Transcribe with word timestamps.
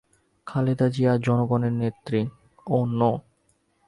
খালেদা 0.47 0.87
জিয়া 0.87 1.13
জনগণের 1.17 1.73
নেত্রী। 1.73 2.21